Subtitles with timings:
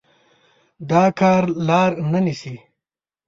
[0.89, 2.55] دا کار لار نه نيسي.